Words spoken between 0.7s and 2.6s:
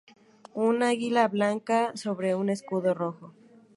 águila blanco sobre un